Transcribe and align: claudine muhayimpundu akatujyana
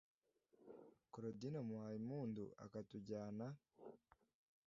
claudine 1.11 1.59
muhayimpundu 1.67 2.43
akatujyana 2.65 3.47